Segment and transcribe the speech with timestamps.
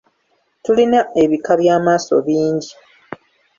[0.63, 2.71] Tulina ebika by’amaaso bingi.